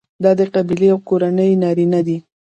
دا 0.23 0.31
د 0.39 0.41
قبیلې 0.55 0.87
او 0.93 0.99
کورنۍ 1.09 1.51
نارینه 1.63 1.99
دي. 2.07 2.17